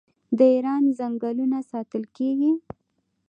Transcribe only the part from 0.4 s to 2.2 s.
ایران ځنګلونه ساتل